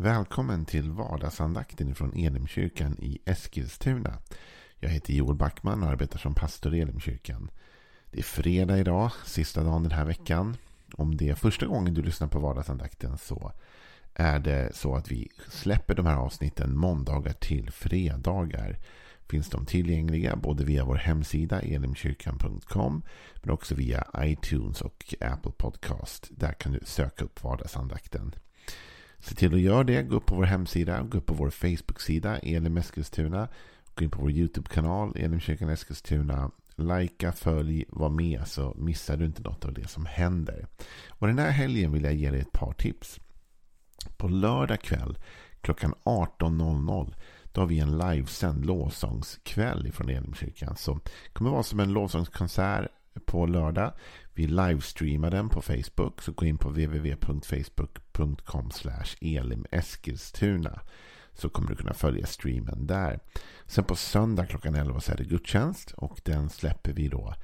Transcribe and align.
Välkommen 0.00 0.64
till 0.64 0.90
vardagsandakten 0.90 1.94
från 1.94 2.16
Elimkyrkan 2.16 2.96
i 2.98 3.18
Eskilstuna. 3.24 4.18
Jag 4.76 4.88
heter 4.88 5.12
Joel 5.12 5.36
Backman 5.36 5.82
och 5.82 5.88
arbetar 5.88 6.18
som 6.18 6.34
pastor 6.34 6.74
i 6.74 6.80
Elimkyrkan. 6.80 7.50
Det 8.10 8.18
är 8.18 8.22
fredag 8.22 8.78
idag, 8.78 9.12
sista 9.24 9.62
dagen 9.62 9.82
den 9.82 9.92
här 9.92 10.04
veckan. 10.04 10.56
Om 10.94 11.16
det 11.16 11.28
är 11.28 11.34
första 11.34 11.66
gången 11.66 11.94
du 11.94 12.02
lyssnar 12.02 12.28
på 12.28 12.38
vardagsandakten 12.38 13.18
så 13.18 13.52
är 14.14 14.38
det 14.38 14.76
så 14.76 14.94
att 14.94 15.10
vi 15.10 15.28
släpper 15.48 15.94
de 15.94 16.06
här 16.06 16.16
avsnitten 16.16 16.76
måndagar 16.76 17.32
till 17.32 17.70
fredagar. 17.70 18.78
Finns 19.28 19.50
de 19.50 19.66
tillgängliga 19.66 20.36
både 20.36 20.64
via 20.64 20.84
vår 20.84 20.96
hemsida 20.96 21.60
elimkyrkan.com 21.60 23.02
men 23.42 23.50
också 23.50 23.74
via 23.74 24.06
iTunes 24.16 24.80
och 24.80 25.14
Apple 25.20 25.52
Podcast. 25.52 26.28
Där 26.30 26.52
kan 26.52 26.72
du 26.72 26.80
söka 26.84 27.24
upp 27.24 27.44
vardagsandakten. 27.44 28.34
Se 29.20 29.34
till 29.34 29.54
att 29.54 29.60
göra 29.60 29.84
det. 29.84 30.02
Gå 30.02 30.16
upp 30.16 30.26
på 30.26 30.34
vår 30.34 30.44
hemsida. 30.44 31.02
Gå 31.02 31.18
upp 31.18 31.26
på 31.26 31.34
vår 31.34 31.50
Facebook-sida 31.50 32.38
Elim 32.38 32.76
Eskilstuna. 32.76 33.48
Gå 33.94 34.04
in 34.04 34.10
på 34.10 34.20
vår 34.20 34.30
YouTube-kanal 34.30 35.16
Elimkyrkan 35.16 35.68
Eskilstuna. 35.68 36.50
Lajka, 36.76 37.32
följ, 37.32 37.84
var 37.88 38.08
med 38.08 38.46
så 38.46 38.74
missar 38.78 39.16
du 39.16 39.24
inte 39.24 39.42
något 39.42 39.64
av 39.64 39.72
det 39.72 39.88
som 39.88 40.06
händer. 40.06 40.66
Och 41.08 41.26
den 41.26 41.38
här 41.38 41.50
helgen 41.50 41.92
vill 41.92 42.04
jag 42.04 42.14
ge 42.14 42.30
dig 42.30 42.40
ett 42.40 42.52
par 42.52 42.72
tips. 42.72 43.20
På 44.16 44.28
lördag 44.28 44.80
kväll 44.80 45.18
klockan 45.60 45.94
18.00 46.04 47.14
då 47.52 47.60
har 47.60 47.66
vi 47.66 47.78
en 47.78 47.98
livesänd 47.98 48.66
lovsångskväll 48.66 49.92
från 49.92 50.08
Elimkyrkan. 50.08 50.76
Så 50.76 50.94
det 50.94 51.32
kommer 51.32 51.50
vara 51.50 51.62
som 51.62 51.80
en 51.80 51.92
lovsångskonsert 51.92 52.88
på 53.18 53.46
lördag. 53.46 53.92
Vi 54.34 54.46
livestreamar 54.46 55.30
den 55.30 55.48
på 55.48 55.62
Facebook. 55.62 56.22
Så 56.22 56.32
gå 56.32 56.46
in 56.46 56.58
på 56.58 56.68
www.facebook.com 56.68 58.70
elimeskilstuna. 59.20 60.80
Så 61.32 61.48
kommer 61.48 61.70
du 61.70 61.76
kunna 61.76 61.94
följa 61.94 62.26
streamen 62.26 62.86
där. 62.86 63.20
Sen 63.66 63.84
på 63.84 63.96
söndag 63.96 64.46
klockan 64.46 64.74
11 64.74 65.00
så 65.00 65.12
är 65.12 65.16
det 65.16 65.24
gudstjänst. 65.24 65.92
Och 65.92 66.20
den 66.24 66.50
släpper 66.50 66.92
vi 66.92 67.08
då 67.08 67.34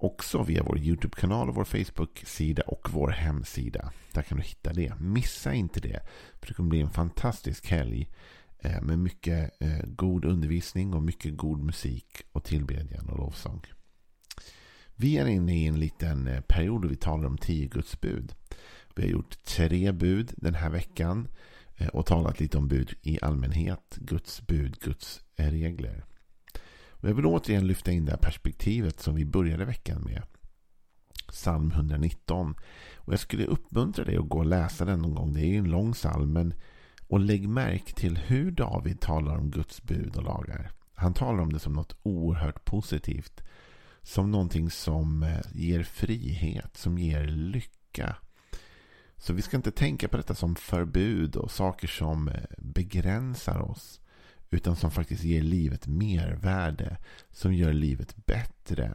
också 0.00 0.42
via 0.42 0.62
vår 0.62 0.78
YouTube-kanal 0.78 1.48
och 1.48 1.54
vår 1.54 1.64
Facebook-sida 1.64 2.62
och 2.66 2.88
vår 2.92 3.08
hemsida. 3.08 3.92
Där 4.12 4.22
kan 4.22 4.38
du 4.38 4.44
hitta 4.44 4.72
det. 4.72 4.94
Missa 5.00 5.54
inte 5.54 5.80
det. 5.80 6.00
För 6.40 6.46
det 6.46 6.54
kommer 6.54 6.68
bli 6.68 6.80
en 6.80 6.90
fantastisk 6.90 7.70
helg 7.70 8.08
eh, 8.58 8.82
med 8.82 8.98
mycket 8.98 9.62
eh, 9.62 9.86
god 9.86 10.24
undervisning 10.24 10.94
och 10.94 11.02
mycket 11.02 11.36
god 11.36 11.62
musik 11.62 12.22
och 12.32 12.44
tillbedjan 12.44 13.08
och 13.08 13.18
lovsång. 13.18 13.62
Vi 15.00 15.18
är 15.18 15.26
inne 15.26 15.56
i 15.56 15.66
en 15.66 15.80
liten 15.80 16.26
eh, 16.26 16.40
period 16.40 16.82
då 16.82 16.88
vi 16.88 16.96
talar 16.96 17.26
om 17.26 17.38
tio 17.38 17.66
Guds 17.66 18.00
bud. 18.00 18.34
Vi 18.94 19.02
har 19.02 19.10
gjort 19.10 19.44
tre 19.44 19.92
bud 19.92 20.32
den 20.36 20.54
här 20.54 20.70
veckan 20.70 21.28
eh, 21.76 21.88
och 21.88 22.06
talat 22.06 22.40
lite 22.40 22.58
om 22.58 22.68
bud 22.68 22.94
i 23.02 23.18
allmänhet. 23.22 23.96
Guds 23.96 24.46
bud, 24.46 24.78
Guds 24.80 25.20
eh, 25.36 25.50
regler. 25.50 26.04
Och 26.88 27.08
jag 27.08 27.14
vill 27.14 27.26
återigen 27.26 27.66
lyfta 27.66 27.92
in 27.92 28.04
det 28.04 28.12
här 28.12 28.18
perspektivet 28.18 29.00
som 29.00 29.14
vi 29.14 29.24
började 29.24 29.64
veckan 29.64 30.02
med. 30.02 30.22
Psalm 31.28 31.70
119. 31.70 32.54
Och 32.96 33.12
jag 33.12 33.20
skulle 33.20 33.46
uppmuntra 33.46 34.04
dig 34.04 34.16
att 34.16 34.28
gå 34.28 34.38
och 34.38 34.46
läsa 34.46 34.84
den 34.84 34.98
någon 34.98 35.14
gång. 35.14 35.32
Det 35.32 35.40
är 35.40 35.50
ju 35.50 35.58
en 35.58 35.70
lång 35.70 35.92
psalm. 35.92 36.32
Men, 36.32 36.54
och 37.08 37.20
lägg 37.20 37.48
märke 37.48 37.92
till 37.92 38.18
hur 38.18 38.50
David 38.50 39.00
talar 39.00 39.36
om 39.36 39.50
Guds 39.50 39.82
bud 39.82 40.16
och 40.16 40.24
lagar. 40.24 40.70
Han 40.94 41.14
talar 41.14 41.42
om 41.42 41.52
det 41.52 41.58
som 41.58 41.72
något 41.72 41.96
oerhört 42.02 42.64
positivt. 42.64 43.42
Som 44.02 44.30
någonting 44.30 44.70
som 44.70 45.22
eh, 45.22 45.40
ger 45.52 45.82
frihet, 45.82 46.76
som 46.76 46.98
ger 46.98 47.24
lycka. 47.26 48.16
Så 49.16 49.32
vi 49.32 49.42
ska 49.42 49.56
inte 49.56 49.70
tänka 49.70 50.08
på 50.08 50.16
detta 50.16 50.34
som 50.34 50.56
förbud 50.56 51.36
och 51.36 51.50
saker 51.50 51.88
som 51.88 52.28
eh, 52.28 52.42
begränsar 52.58 53.58
oss. 53.58 54.00
Utan 54.50 54.76
som 54.76 54.90
faktiskt 54.90 55.24
ger 55.24 55.42
livet 55.42 55.86
mervärde. 55.86 56.96
Som 57.30 57.54
gör 57.54 57.72
livet 57.72 58.26
bättre. 58.26 58.94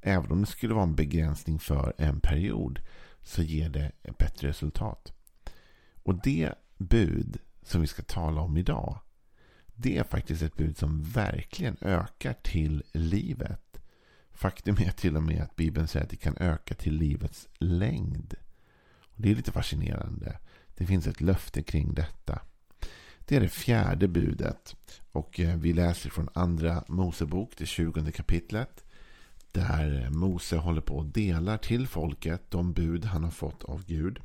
Även 0.00 0.32
om 0.32 0.40
det 0.40 0.46
skulle 0.46 0.74
vara 0.74 0.84
en 0.84 0.94
begränsning 0.94 1.58
för 1.58 1.94
en 1.98 2.20
period. 2.20 2.80
Så 3.22 3.42
ger 3.42 3.68
det 3.68 3.92
ett 4.02 4.18
bättre 4.18 4.48
resultat. 4.48 5.12
Och 6.02 6.22
det 6.22 6.54
bud 6.78 7.38
som 7.62 7.80
vi 7.80 7.86
ska 7.86 8.02
tala 8.02 8.40
om 8.40 8.56
idag. 8.56 9.00
Det 9.74 9.98
är 9.98 10.04
faktiskt 10.04 10.42
ett 10.42 10.56
bud 10.56 10.78
som 10.78 11.02
verkligen 11.02 11.76
ökar 11.80 12.32
till 12.32 12.82
livet. 12.92 13.63
Faktum 14.34 14.76
är 14.78 14.90
till 14.90 15.16
och 15.16 15.22
med 15.22 15.42
att 15.42 15.56
Bibeln 15.56 15.88
säger 15.88 16.04
att 16.04 16.10
det 16.10 16.16
kan 16.16 16.36
öka 16.36 16.74
till 16.74 16.94
livets 16.94 17.48
längd. 17.58 18.34
Och 19.00 19.22
det 19.22 19.30
är 19.30 19.34
lite 19.34 19.52
fascinerande. 19.52 20.38
Det 20.76 20.86
finns 20.86 21.06
ett 21.06 21.20
löfte 21.20 21.62
kring 21.62 21.94
detta. 21.94 22.40
Det 23.18 23.36
är 23.36 23.40
det 23.40 23.48
fjärde 23.48 24.08
budet. 24.08 24.76
Och 25.12 25.40
eh, 25.40 25.56
vi 25.56 25.72
läser 25.72 26.10
från 26.10 26.28
andra 26.34 26.84
Mosebok, 26.88 27.52
det 27.56 27.66
tjugonde 27.66 28.12
kapitlet. 28.12 28.84
Där 29.52 30.10
Mose 30.10 30.56
håller 30.56 30.80
på 30.80 30.96
och 30.96 31.06
delar 31.06 31.58
till 31.58 31.88
folket 31.88 32.50
de 32.50 32.72
bud 32.72 33.04
han 33.04 33.24
har 33.24 33.30
fått 33.30 33.64
av 33.64 33.84
Gud. 33.86 34.20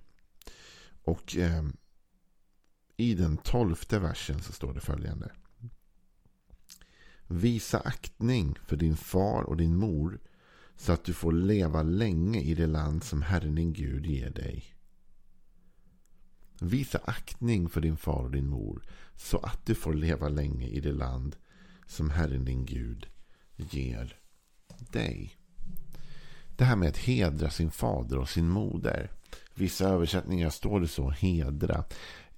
Och 1.04 1.38
eh, 1.38 1.64
i 2.98 3.14
den 3.14 3.38
tolfte 3.38 4.00
versen 4.00 4.42
så 4.42 4.54
står 4.54 4.74
det 4.74 4.80
följande. 4.80 5.32
Visa 7.32 7.80
aktning 7.80 8.56
för 8.66 8.76
din 8.76 8.98
far 8.98 9.44
och 9.44 9.58
din 9.58 9.76
mor 9.76 10.20
så 10.78 10.92
att 10.92 11.04
du 11.04 11.14
får 11.14 11.32
leva 11.32 11.84
länge 11.84 12.42
i 12.42 12.56
det 12.56 12.68
land 12.68 13.04
som 13.04 13.22
Herren 13.22 13.56
din 13.56 13.74
Gud 13.74 14.06
ger 14.06 14.30
dig. 14.30 14.64
Visa 16.62 17.00
aktning 17.04 17.70
för 17.70 17.82
din 17.82 17.98
far 17.98 18.24
och 18.24 18.32
din 18.32 18.48
mor 18.48 18.84
så 19.16 19.38
att 19.38 19.66
du 19.66 19.76
får 19.76 19.94
leva 19.94 20.30
länge 20.30 20.68
i 20.68 20.80
det 20.80 20.92
land 20.92 21.36
som 21.88 22.10
Herren 22.10 22.46
din 22.46 22.66
Gud 22.66 23.08
ger 23.56 24.18
dig. 24.92 25.38
Det 26.58 26.66
här 26.66 26.76
med 26.76 26.90
att 26.90 26.98
hedra 26.98 27.50
sin 27.50 27.72
fader 27.72 28.18
och 28.18 28.30
sin 28.30 28.50
moder. 28.50 29.12
Vissa 29.54 29.90
översättningar 29.90 30.50
står 30.50 30.80
det 30.80 30.88
så, 30.88 31.10
hedra. 31.10 31.84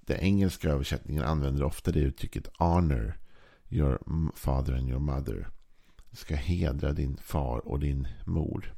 Den 0.02 0.20
engelska 0.20 0.70
översättningen 0.70 1.24
använder 1.24 1.64
ofta 1.64 1.92
det 1.92 2.00
uttrycket 2.00 2.48
honor 2.58 3.21
your 3.72 4.00
father 4.36 4.74
and 4.74 4.90
your 4.90 5.00
mother. 5.00 5.48
Du 6.10 6.18
ska 6.18 6.36
hedra 6.36 6.92
din 6.92 7.18
far 7.18 7.68
och 7.68 7.80
din 7.80 8.08
mor. 8.26 8.74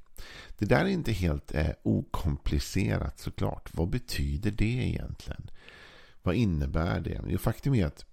Det 0.58 0.66
där 0.66 0.86
är 0.86 0.90
inte 0.90 1.12
helt 1.12 1.56
eh, 1.56 1.72
okomplicerat 1.84 3.20
såklart. 3.20 3.70
Vad 3.74 3.90
betyder 3.90 4.52
det 4.52 4.90
egentligen? 4.90 5.50
Vad 6.22 6.36
innebär 6.36 7.00
det? 7.00 7.22
Jo, 7.28 7.38
faktum 7.38 7.76
är 7.76 7.86
att 7.86 8.06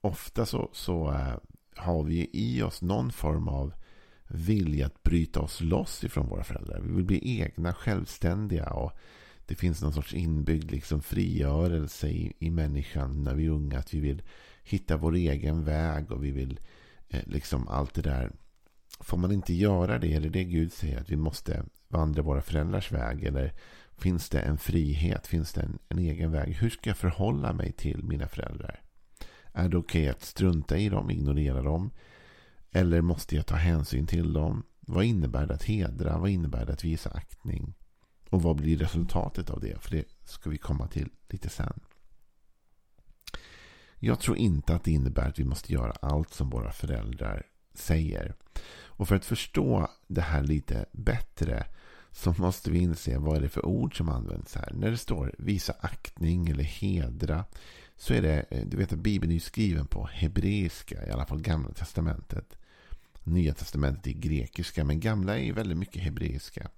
ofta 0.00 0.46
så, 0.46 0.70
så 0.72 1.10
eh, 1.10 1.36
har 1.76 2.04
vi 2.04 2.30
i 2.32 2.62
oss 2.62 2.82
någon 2.82 3.12
form 3.12 3.48
av 3.48 3.74
vilja 4.28 4.86
att 4.86 5.02
bryta 5.02 5.40
oss 5.40 5.60
loss 5.60 6.04
ifrån 6.04 6.28
våra 6.28 6.44
föräldrar. 6.44 6.80
Vi 6.80 6.92
vill 6.92 7.04
bli 7.04 7.40
egna, 7.40 7.74
självständiga 7.74 8.70
och 8.70 8.92
det 9.46 9.54
finns 9.54 9.82
någon 9.82 9.92
sorts 9.92 10.14
inbyggd 10.14 10.70
liksom 10.70 11.02
frigörelse 11.02 12.08
i, 12.08 12.32
i 12.38 12.50
människan 12.50 13.22
när 13.22 13.34
vi 13.34 13.46
är 13.46 13.50
unga. 13.50 13.78
Att 13.78 13.94
vi 13.94 14.00
vill 14.00 14.22
hitta 14.62 14.96
vår 14.96 15.14
egen 15.14 15.64
väg 15.64 16.12
och 16.12 16.24
vi 16.24 16.30
vill 16.30 16.60
eh, 17.08 17.20
liksom 17.26 17.68
allt 17.68 17.94
det 17.94 18.02
där. 18.02 18.32
Får 19.00 19.16
man 19.16 19.32
inte 19.32 19.54
göra 19.54 19.98
det? 19.98 20.14
Eller 20.14 20.30
det 20.30 20.44
Gud 20.44 20.72
säger 20.72 21.00
att 21.00 21.10
vi 21.10 21.16
måste 21.16 21.64
vandra 21.88 22.22
våra 22.22 22.42
föräldrars 22.42 22.92
väg? 22.92 23.24
Eller 23.24 23.52
finns 23.98 24.28
det 24.28 24.40
en 24.40 24.58
frihet? 24.58 25.26
Finns 25.26 25.52
det 25.52 25.60
en, 25.60 25.78
en 25.88 25.98
egen 25.98 26.32
väg? 26.32 26.54
Hur 26.54 26.70
ska 26.70 26.90
jag 26.90 26.96
förhålla 26.96 27.52
mig 27.52 27.72
till 27.72 28.04
mina 28.04 28.28
föräldrar? 28.28 28.82
Är 29.52 29.68
det 29.68 29.76
okej 29.76 30.02
okay 30.02 30.08
att 30.08 30.22
strunta 30.22 30.78
i 30.78 30.88
dem, 30.88 31.10
ignorera 31.10 31.62
dem? 31.62 31.90
Eller 32.70 33.00
måste 33.00 33.36
jag 33.36 33.46
ta 33.46 33.56
hänsyn 33.56 34.06
till 34.06 34.32
dem? 34.32 34.62
Vad 34.80 35.04
innebär 35.04 35.46
det 35.46 35.54
att 35.54 35.62
hedra? 35.62 36.18
Vad 36.18 36.30
innebär 36.30 36.66
det 36.66 36.72
att 36.72 36.84
visa 36.84 37.10
aktning? 37.10 37.74
Och 38.30 38.42
vad 38.42 38.56
blir 38.56 38.78
resultatet 38.78 39.50
av 39.50 39.60
det? 39.60 39.82
För 39.82 39.90
det 39.90 40.04
ska 40.24 40.50
vi 40.50 40.58
komma 40.58 40.86
till 40.86 41.08
lite 41.28 41.48
sen. 41.48 41.80
Jag 44.04 44.20
tror 44.20 44.36
inte 44.36 44.74
att 44.74 44.84
det 44.84 44.90
innebär 44.90 45.28
att 45.28 45.38
vi 45.38 45.44
måste 45.44 45.72
göra 45.72 45.92
allt 46.02 46.34
som 46.34 46.50
våra 46.50 46.72
föräldrar 46.72 47.46
säger. 47.74 48.34
Och 48.84 49.08
för 49.08 49.16
att 49.16 49.24
förstå 49.24 49.90
det 50.06 50.20
här 50.20 50.42
lite 50.42 50.86
bättre 50.92 51.66
så 52.10 52.34
måste 52.38 52.70
vi 52.70 52.78
inse 52.78 53.18
vad 53.18 53.36
är 53.36 53.40
det 53.40 53.48
för 53.48 53.66
ord 53.66 53.96
som 53.96 54.08
används 54.08 54.54
här. 54.54 54.72
När 54.74 54.90
det 54.90 54.96
står 54.96 55.34
visa 55.38 55.74
aktning 55.80 56.48
eller 56.48 56.64
hedra 56.64 57.44
så 57.96 58.14
är 58.14 58.22
det, 58.22 58.44
eh, 58.50 58.66
du 58.66 58.76
vet 58.76 58.92
att 58.92 58.98
Bibeln 58.98 59.32
är 59.32 59.38
skriven 59.38 59.86
på 59.86 60.06
hebreiska, 60.12 61.06
i 61.06 61.10
alla 61.10 61.26
fall 61.26 61.40
gamla 61.40 61.72
testamentet. 61.72 62.56
Nya 63.24 63.54
testamentet 63.54 64.06
är 64.06 64.12
grekiska, 64.12 64.84
men 64.84 65.00
gamla 65.00 65.38
är 65.38 65.52
väldigt 65.52 65.78
mycket 65.78 66.02
hebreiska. 66.02 66.70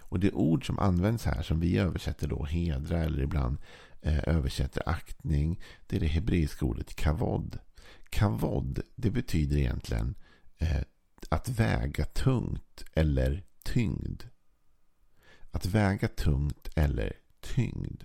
Och 0.00 0.20
det 0.20 0.32
ord 0.32 0.66
som 0.66 0.78
används 0.78 1.24
här, 1.24 1.42
som 1.42 1.60
vi 1.60 1.78
översätter 1.78 2.28
då 2.28 2.44
hedra 2.44 3.04
eller 3.04 3.22
ibland 3.22 3.58
Eh, 4.00 4.20
översätter 4.26 4.88
aktning, 4.88 5.60
det 5.86 5.96
är 5.96 6.00
det 6.00 6.06
hebreiska 6.06 6.66
ordet 6.66 6.94
kavod. 6.94 7.58
Kavod, 8.10 8.80
det 8.94 9.10
betyder 9.10 9.56
egentligen 9.56 10.14
eh, 10.58 10.82
att 11.28 11.48
väga 11.48 12.04
tungt 12.04 12.84
eller 12.92 13.44
tyngd. 13.64 14.22
Att 15.50 15.66
väga 15.66 16.08
tungt 16.08 16.68
eller 16.76 17.12
tyngd. 17.40 18.02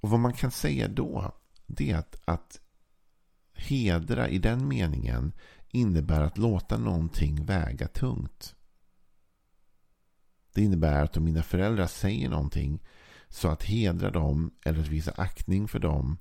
Och 0.00 0.10
vad 0.10 0.20
man 0.20 0.32
kan 0.32 0.50
säga 0.50 0.88
då, 0.88 1.34
Det 1.66 1.90
är 1.90 1.96
att, 1.96 2.20
att 2.24 2.60
hedra 3.52 4.28
i 4.28 4.38
den 4.38 4.68
meningen 4.68 5.32
innebär 5.68 6.20
att 6.20 6.38
låta 6.38 6.78
någonting 6.78 7.44
väga 7.44 7.88
tungt. 7.88 8.54
Det 10.52 10.62
innebär 10.62 11.02
att 11.02 11.16
om 11.16 11.24
mina 11.24 11.42
föräldrar 11.42 11.86
säger 11.86 12.28
någonting 12.28 12.82
så 13.28 13.48
att 13.48 13.62
hedra 13.62 14.10
dem 14.10 14.54
eller 14.64 14.80
att 14.80 14.88
visa 14.88 15.12
aktning 15.16 15.68
för 15.68 15.78
dem 15.78 16.18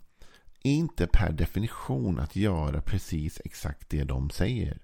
är 0.64 0.72
inte 0.72 1.08
per 1.08 1.32
definition 1.32 2.20
att 2.20 2.36
göra 2.36 2.82
precis 2.82 3.42
exakt 3.46 3.90
det 3.90 4.04
de 4.04 4.30
säger. 4.30 4.82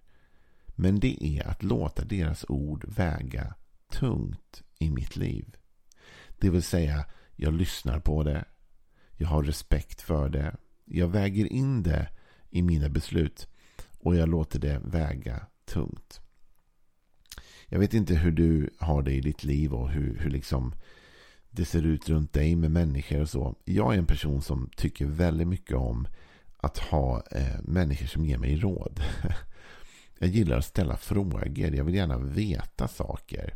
Men 0.67 0.99
det 0.99 1.23
är 1.23 1.47
att 1.47 1.63
låta 1.63 2.05
deras 2.05 2.45
ord 2.49 2.85
väga 2.87 3.53
tungt 3.91 4.63
i 4.79 4.89
mitt 4.89 5.15
liv. 5.15 5.55
Det 6.39 6.49
vill 6.49 6.63
säga, 6.63 7.05
jag 7.35 7.53
lyssnar 7.53 7.99
på 7.99 8.23
det. 8.23 8.45
Jag 9.17 9.27
har 9.27 9.43
respekt 9.43 10.01
för 10.01 10.29
det. 10.29 10.55
Jag 10.85 11.07
väger 11.07 11.45
in 11.45 11.83
det 11.83 12.09
i 12.49 12.61
mina 12.61 12.89
beslut. 12.89 13.47
Och 13.99 14.15
jag 14.15 14.29
låter 14.29 14.59
det 14.59 14.81
väga 14.83 15.45
tungt. 15.65 16.21
Jag 17.67 17.79
vet 17.79 17.93
inte 17.93 18.15
hur 18.15 18.31
du 18.31 18.69
har 18.79 19.01
det 19.01 19.13
i 19.13 19.21
ditt 19.21 19.43
liv 19.43 19.73
och 19.73 19.89
hur, 19.89 20.17
hur 20.19 20.29
liksom 20.29 20.73
det 21.49 21.65
ser 21.65 21.85
ut 21.85 22.09
runt 22.09 22.33
dig 22.33 22.55
med 22.55 22.71
människor 22.71 23.21
och 23.21 23.29
så. 23.29 23.55
Jag 23.65 23.93
är 23.93 23.97
en 23.97 24.05
person 24.05 24.41
som 24.41 24.69
tycker 24.75 25.05
väldigt 25.05 25.47
mycket 25.47 25.77
om 25.77 26.07
att 26.57 26.77
ha 26.77 27.23
eh, 27.31 27.61
människor 27.63 28.07
som 28.07 28.25
ger 28.25 28.37
mig 28.37 28.55
råd. 28.55 28.99
jag 30.19 30.29
gillar 30.29 30.57
att 30.57 30.65
ställa 30.65 30.97
frågor. 30.97 31.75
Jag 31.75 31.83
vill 31.83 31.95
gärna 31.95 32.17
veta 32.17 32.87
saker. 32.87 33.53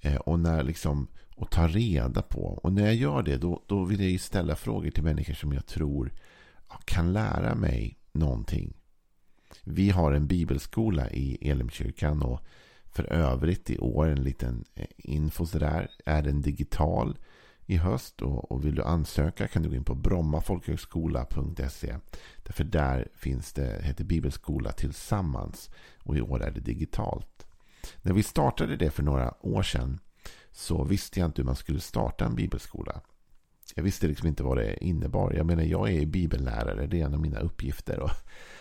Eh, 0.00 0.16
och 0.16 0.38
när 0.38 0.62
liksom 0.62 1.08
och 1.36 1.50
ta 1.50 1.68
reda 1.68 2.22
på. 2.22 2.40
Och 2.40 2.72
när 2.72 2.84
jag 2.84 2.94
gör 2.94 3.22
det 3.22 3.36
då, 3.36 3.62
då 3.66 3.84
vill 3.84 4.10
jag 4.10 4.20
ställa 4.20 4.56
frågor 4.56 4.90
till 4.90 5.04
människor 5.04 5.34
som 5.34 5.52
jag 5.52 5.66
tror 5.66 6.12
kan 6.84 7.12
lära 7.12 7.54
mig 7.54 7.98
någonting. 8.12 8.76
Vi 9.64 9.90
har 9.90 10.12
en 10.12 10.26
bibelskola 10.26 11.10
i 11.10 11.50
Elimkyrkan 11.50 12.22
och 12.22 12.40
för 12.90 13.12
övrigt 13.12 13.70
i 13.70 13.78
år 13.78 14.06
en 14.08 14.22
liten 14.22 14.64
eh, 14.74 14.86
info 14.96 15.46
sådär. 15.46 15.90
Är 16.04 16.22
den 16.22 16.42
digital 16.42 17.18
i 17.68 17.76
höst 17.76 18.22
och, 18.22 18.52
och 18.52 18.64
vill 18.64 18.74
du 18.74 18.82
ansöka 18.82 19.48
kan 19.48 19.62
du 19.62 19.68
gå 19.68 19.74
in 19.74 19.84
på 19.84 19.94
brommafolkhögskola.se. 19.94 21.96
Därför 22.36 22.64
där 22.64 23.08
finns 23.14 23.52
det, 23.52 23.82
heter 23.82 24.04
bibelskola 24.04 24.72
tillsammans 24.72 25.70
och 26.02 26.16
i 26.16 26.20
år 26.20 26.42
är 26.42 26.50
det 26.50 26.60
digitalt. 26.60 27.46
När 28.02 28.12
vi 28.12 28.22
startade 28.22 28.76
det 28.76 28.90
för 28.90 29.02
några 29.02 29.46
år 29.46 29.62
sedan 29.62 30.00
så 30.52 30.84
visste 30.84 31.20
jag 31.20 31.28
inte 31.28 31.42
hur 31.42 31.46
man 31.46 31.56
skulle 31.56 31.80
starta 31.80 32.24
en 32.24 32.34
bibelskola. 32.34 33.00
Jag 33.74 33.82
visste 33.82 34.08
liksom 34.08 34.28
inte 34.28 34.42
vad 34.42 34.56
det 34.56 34.84
innebar. 34.84 35.32
Jag 35.32 35.46
menar, 35.46 35.62
jag 35.62 35.92
är 35.92 36.06
bibellärare. 36.06 36.86
Det 36.86 37.00
är 37.00 37.04
en 37.04 37.14
av 37.14 37.20
mina 37.20 37.40
uppgifter. 37.40 38.00
Och, 38.00 38.10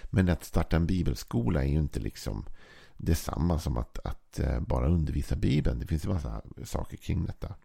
men 0.03 0.29
att 0.29 0.43
starta 0.43 0.75
en 0.75 0.87
bibelskola 0.87 1.63
är 1.63 1.67
ju 1.67 1.79
inte 1.79 1.99
liksom 1.99 2.45
detsamma 2.97 3.59
som 3.59 3.77
att, 3.77 3.99
att 4.03 4.39
eh, 4.39 4.59
bara 4.59 4.87
undervisa 4.87 5.35
Bibeln. 5.35 5.79
Det 5.79 5.87
finns 5.87 6.05
ju 6.05 6.09
massa 6.09 6.41
saker 6.63 6.97
kring 6.97 7.25
detta. 7.25 7.55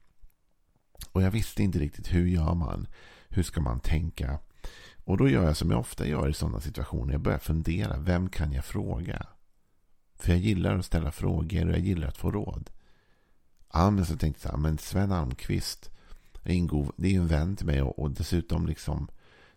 Och 1.13 1.23
jag 1.23 1.31
visste 1.31 1.63
inte 1.63 1.79
riktigt 1.79 2.13
hur 2.13 2.27
gör 2.27 2.55
man? 2.55 2.87
Hur 3.29 3.43
ska 3.43 3.61
man 3.61 3.81
tänka? 3.81 4.39
Och 5.05 5.17
då 5.17 5.29
gör 5.29 5.45
jag 5.45 5.57
som 5.57 5.71
jag 5.71 5.81
ofta 5.81 6.07
gör 6.07 6.29
i 6.29 6.35
sådana 6.35 6.61
situationer. 6.61 7.13
Jag 7.13 7.21
börjar 7.21 7.39
fundera. 7.39 7.99
Vem 7.99 8.29
kan 8.29 8.53
jag 8.53 8.65
fråga? 8.65 9.27
För 10.15 10.31
jag 10.31 10.39
gillar 10.39 10.79
att 10.79 10.85
ställa 10.85 11.11
frågor 11.11 11.67
och 11.67 11.73
jag 11.73 11.81
gillar 11.81 12.09
att 12.09 12.17
få 12.17 12.31
råd. 12.31 12.71
Ja, 13.73 13.91
men 13.91 14.07
så 14.07 14.17
tänkte 14.17 14.49
jag, 14.49 14.59
men 14.59 14.79
Sven 14.79 15.13
Almqvist 15.13 15.91
är 16.45 16.53
en, 16.53 16.67
god, 16.67 16.93
det 16.97 17.15
är 17.15 17.21
en 17.21 17.27
vän 17.27 17.57
till 17.57 17.67
mig 17.67 17.83
och, 17.83 17.99
och 17.99 18.11
dessutom 18.11 18.67
liksom 18.67 19.09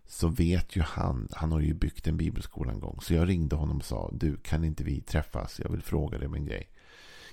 så 0.07 0.27
vet 0.27 0.75
ju 0.75 0.81
han, 0.81 1.27
han 1.31 1.51
har 1.51 1.59
ju 1.59 1.73
byggt 1.73 2.07
en 2.07 2.17
bibelskola 2.17 2.71
en 2.71 2.79
gång. 2.79 2.99
Så 3.01 3.13
jag 3.13 3.29
ringde 3.29 3.55
honom 3.55 3.77
och 3.77 3.85
sa, 3.85 4.11
du 4.13 4.37
kan 4.37 4.63
inte 4.63 4.83
vi 4.83 5.01
träffas? 5.01 5.59
Jag 5.59 5.69
vill 5.69 5.81
fråga 5.81 6.17
dig 6.17 6.27
om 6.27 6.33
en 6.33 6.45
grej. 6.45 6.69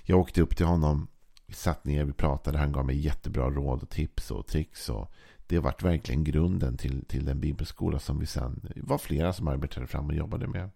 Jag 0.03 0.19
åkte 0.19 0.41
upp 0.41 0.57
till 0.57 0.65
honom, 0.65 1.07
vi 1.53 1.57
satt 1.57 1.85
ner, 1.85 2.05
vi 2.05 2.13
pratade, 2.13 2.57
han 2.57 2.71
gav 2.71 2.85
mig 2.85 2.97
jättebra 2.97 3.49
råd 3.49 3.81
och 3.81 3.89
tips 3.89 4.31
och 4.31 4.47
tricks. 4.47 4.89
Och 4.89 5.11
det 5.47 5.55
har 5.55 5.63
varit 5.63 5.83
verkligen 5.83 6.23
grunden 6.23 6.77
till, 6.77 7.05
till 7.05 7.25
den 7.25 7.39
bibelskola 7.39 7.99
som 7.99 8.19
vi 8.19 8.25
sen 8.25 8.69
var 8.75 8.97
flera 8.97 9.33
som 9.33 9.47
arbetade 9.47 9.87
fram 9.87 10.07
och 10.07 10.15
jobbade 10.15 10.47
med. 10.47 10.69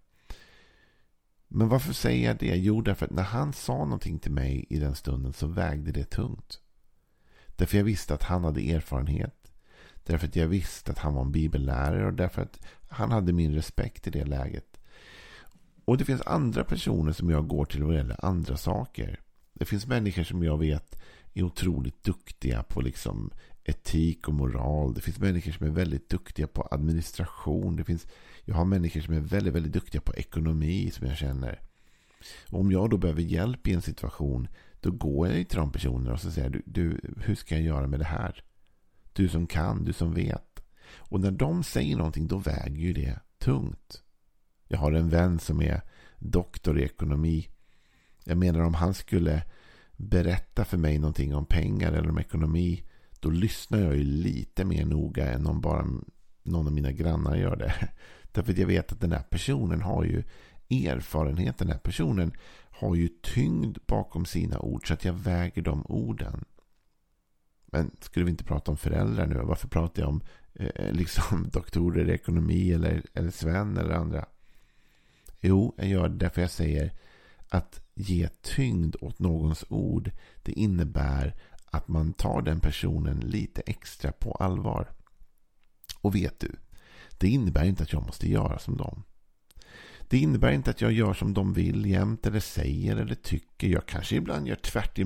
Men 1.48 1.70
varför 1.70 1.94
säger 1.94 2.28
jag 2.28 2.38
det? 2.38 2.56
Jo, 2.56 2.82
därför 2.82 3.06
att 3.06 3.12
när 3.12 3.24
han 3.24 3.54
sa 3.54 3.78
någonting 3.78 4.20
till 4.20 4.32
mig 4.32 4.66
i 4.70 4.80
den 4.80 4.96
stunden 4.96 5.34
så 5.34 5.48
vägde 5.48 5.92
det 5.92 6.10
tungt. 6.10 6.62
Därför 7.48 7.78
jag 7.78 7.86
visste 7.86 8.14
att 8.14 8.24
han 8.24 8.44
hade 8.44 8.72
erfarenhet. 8.72 9.52
Därför 10.04 10.28
att 10.28 10.36
jag 10.36 10.48
visste 10.48 10.92
att 10.92 11.00
han 11.00 11.14
var 11.14 11.22
en 11.22 11.32
bibellärare 11.32 12.06
och 12.06 12.14
därför 12.14 12.42
att 12.42 12.60
han 12.90 13.12
hade 13.12 13.34
min 13.34 13.56
respekt 13.56 14.08
i 14.08 14.10
det 14.10 14.26
läget. 14.26 14.80
Och 15.86 15.98
det 15.98 16.06
finns 16.06 16.22
andra 16.22 16.64
personer 16.64 17.12
som 17.12 17.30
jag 17.30 17.48
går 17.48 17.66
till 17.66 17.84
vad 17.84 17.96
gäller 17.96 18.26
andra 18.26 18.58
saker. 18.58 19.20
Det 19.60 19.66
finns 19.66 19.88
människor 19.88 20.24
som 20.24 20.44
jag 20.44 20.58
vet 20.58 21.02
är 21.34 21.44
otroligt 21.44 22.04
duktiga 22.04 22.64
på 22.64 22.82
liksom 22.82 23.32
etik 23.64 24.28
och 24.28 24.34
moral. 24.34 24.94
Det 24.94 25.02
finns 25.02 25.20
människor 25.20 25.52
som 25.52 25.66
är 25.66 25.72
väldigt 25.72 26.10
duktiga 26.10 26.48
på 26.48 26.68
administration. 26.72 27.76
Det 27.76 27.84
finns, 27.84 28.08
jag 28.46 28.56
har 28.56 28.66
människor 28.66 29.02
som 29.02 29.14
är 29.14 29.20
väldigt, 29.20 29.54
väldigt 29.54 29.74
duktiga 29.74 30.02
på 30.02 30.16
ekonomi 30.16 30.92
som 30.92 31.08
jag 31.08 31.18
känner. 31.18 31.62
Och 32.50 32.60
om 32.60 32.72
jag 32.72 32.90
då 32.90 32.98
behöver 32.98 33.22
hjälp 33.22 33.68
i 33.68 33.74
en 33.74 33.82
situation 33.82 34.48
då 34.80 34.92
går 34.92 35.28
jag 35.28 35.50
till 35.50 35.58
de 35.58 35.72
personerna 35.72 36.14
och 36.14 36.22
så 36.22 36.32
säger 36.32 36.50
du, 36.50 36.62
du, 36.66 37.00
hur 37.18 37.36
ska 37.36 37.56
jag 37.56 37.64
göra 37.64 37.88
med 37.88 38.00
det 38.00 38.06
här? 38.06 38.44
Du 39.14 39.30
som 39.30 39.48
kan, 39.48 39.84
du 39.84 39.94
som 39.94 40.14
vet. 40.14 40.64
Och 40.96 41.20
när 41.20 41.32
de 41.32 41.64
säger 41.64 41.98
någonting 41.98 42.28
då 42.28 42.38
väger 42.38 42.78
ju 42.78 42.94
det 42.94 43.20
tungt. 43.40 44.04
Jag 44.68 44.78
har 44.78 44.92
en 44.92 45.10
vän 45.10 45.40
som 45.40 45.62
är 45.62 45.82
doktor 46.18 46.80
i 46.80 46.84
ekonomi. 46.84 47.48
Jag 48.28 48.38
menar 48.38 48.60
om 48.60 48.74
han 48.74 48.94
skulle 48.94 49.44
berätta 49.96 50.66
för 50.66 50.78
mig 50.78 51.00
någonting 51.00 51.36
om 51.36 51.46
pengar 51.46 51.92
eller 51.92 52.10
om 52.10 52.20
ekonomi 52.20 52.84
då 53.20 53.30
lyssnar 53.30 53.80
jag 53.80 53.96
ju 53.96 54.04
lite 54.04 54.66
mer 54.66 54.86
noga 54.86 55.32
än 55.32 55.48
om 55.48 55.62
bara 55.62 55.88
någon 56.44 56.68
av 56.68 56.74
mina 56.74 56.92
grannar 56.92 57.36
gör 57.36 57.56
det. 57.56 57.90
Därför 58.32 58.52
att 58.52 58.58
jag 58.58 58.68
vet 58.68 58.92
att 58.92 59.02
den 59.02 59.12
här 59.12 59.24
personen 59.24 59.82
har 59.82 60.04
ju 60.04 60.24
erfarenhet. 60.70 61.58
Den 61.58 61.68
här 61.68 61.78
personen 61.78 62.32
har 62.70 62.96
ju 62.96 63.08
tyngd 63.08 63.78
bakom 63.88 64.26
sina 64.26 64.60
ord 64.60 64.88
så 64.88 64.94
att 64.94 65.06
jag 65.06 65.14
väger 65.14 65.62
de 65.62 65.86
orden. 65.86 66.46
Men 67.66 67.92
skulle 68.00 68.26
vi 68.26 68.32
inte 68.32 68.44
prata 68.44 68.72
om 68.72 68.78
föräldrar 68.78 69.26
nu? 69.26 69.36
Varför 69.36 69.68
pratar 69.68 70.02
jag 70.02 70.10
om 70.10 70.22
eh, 70.54 70.92
liksom 70.92 71.50
doktorer 71.54 72.10
i 72.10 72.14
ekonomi 72.14 72.72
eller, 72.72 73.04
eller 73.14 73.32
Sven 73.32 73.78
eller 73.78 73.92
andra? 73.92 74.26
Jo, 75.40 75.74
jag 75.78 75.88
gör 75.88 76.10
det 76.10 76.16
därför 76.16 76.42
jag 76.42 76.52
säger 76.52 76.94
att 77.50 77.87
ge 78.00 78.28
tyngd 78.28 78.96
åt 79.02 79.20
någons 79.20 79.66
ord. 79.70 80.12
Det 80.44 80.52
innebär 80.52 81.36
att 81.66 81.88
man 81.88 82.14
tar 82.14 82.42
den 82.42 82.60
personen 82.60 83.20
lite 83.20 83.62
extra 83.62 84.12
på 84.12 84.32
allvar. 84.32 84.92
Och 86.02 86.16
vet 86.16 86.40
du, 86.40 86.56
det 87.18 87.28
innebär 87.28 87.66
inte 87.66 87.84
att 87.84 87.94
jag 87.94 88.06
måste 88.06 88.30
göra 88.30 88.60
som 88.60 88.78
dem. 88.78 89.04
Det 90.10 90.18
innebär 90.18 90.52
inte 90.52 90.70
att 90.70 90.82
jag 90.82 90.92
gör 90.92 91.14
som 91.14 91.34
de 91.34 91.54
vill 91.54 91.86
jämt 91.86 92.26
eller 92.26 92.40
säger 92.40 92.96
eller 92.96 93.16
tycker. 93.16 93.68
Jag 93.68 93.86
kanske 93.86 94.16
ibland 94.16 94.48
gör 94.48 94.56
tvärt 94.56 94.98